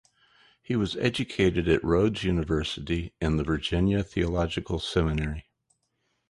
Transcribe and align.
He 0.63 0.75
was 0.75 0.95
educated 0.95 1.67
at 1.67 1.83
Rhodes 1.83 2.23
University 2.23 3.13
and 3.21 3.37
the 3.37 3.43
Virginia 3.43 4.01
Theological 4.01 4.79
Seminary. 4.79 5.45